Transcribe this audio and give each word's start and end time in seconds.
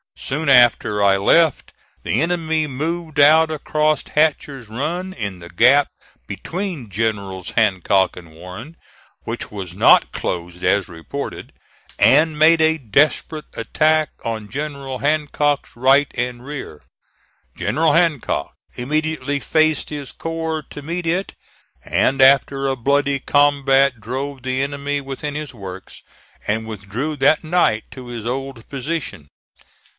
Soon 0.17 0.49
after 0.49 1.03
I 1.03 1.17
left 1.17 1.73
the 2.03 2.21
enemy 2.21 2.65
moved 2.65 3.19
out 3.19 3.51
across 3.51 4.03
Hatcher's 4.07 4.67
Run, 4.69 5.13
in 5.13 5.39
the 5.39 5.49
gap 5.49 5.89
between 6.25 6.89
Generals 6.89 7.51
Hancock 7.51 8.15
and 8.15 8.31
Warren, 8.31 8.77
which 9.23 9.51
was 9.51 9.75
not 9.75 10.11
closed 10.11 10.63
as 10.63 10.87
reported, 10.87 11.53
and 11.99 12.39
made 12.39 12.61
a 12.61 12.77
desperate 12.77 13.45
attack 13.53 14.09
on 14.23 14.49
General 14.49 14.99
Hancock's 14.99 15.75
right 15.75 16.11
and 16.15 16.45
rear. 16.45 16.81
General 17.55 17.93
Hancock 17.93 18.53
immediately 18.75 19.39
faced 19.39 19.89
his 19.89 20.11
corps 20.11 20.63
to 20.71 20.81
meet 20.81 21.05
it, 21.05 21.33
and 21.83 22.21
after 22.21 22.67
a 22.67 22.75
bloody 22.75 23.19
combat 23.19 23.99
drove 23.99 24.41
the 24.43 24.61
enemy 24.61 25.01
within 25.01 25.35
his 25.35 25.53
works, 25.53 26.01
and 26.47 26.65
withdrew 26.65 27.15
that 27.17 27.43
night 27.43 27.83
to 27.91 28.07
his 28.07 28.25
old 28.25 28.67
position. 28.69 29.27